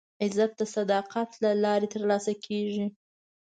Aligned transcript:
عزت 0.23 0.51
د 0.59 0.61
صداقت 0.75 1.29
له 1.43 1.51
لارې 1.63 1.87
ترلاسه 1.93 2.33
کېږي. 2.45 2.85